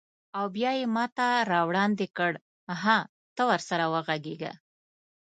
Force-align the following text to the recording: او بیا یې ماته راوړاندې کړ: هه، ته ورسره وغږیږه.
او 0.37 0.45
بیا 0.55 0.71
یې 0.79 0.85
ماته 0.95 1.27
راوړاندې 1.51 2.07
کړ: 2.17 2.33
هه، 2.83 2.97
ته 3.35 3.41
ورسره 3.49 3.85
وغږیږه. 3.93 4.53